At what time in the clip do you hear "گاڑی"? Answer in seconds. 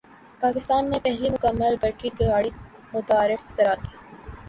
2.19-2.49